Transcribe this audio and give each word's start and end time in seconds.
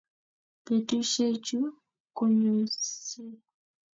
Betusiechu 0.65 1.57
konyoisei 2.15 3.33